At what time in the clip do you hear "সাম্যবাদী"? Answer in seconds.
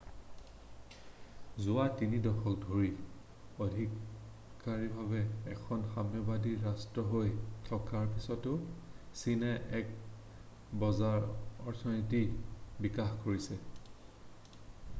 5.97-6.53